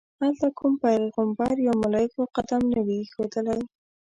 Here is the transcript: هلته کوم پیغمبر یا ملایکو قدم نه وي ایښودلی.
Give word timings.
هلته 0.19 0.45
کوم 0.57 0.73
پیغمبر 0.83 1.53
یا 1.67 1.73
ملایکو 1.83 2.21
قدم 2.35 2.61
نه 2.73 2.79
وي 2.85 2.95
ایښودلی. 3.01 3.61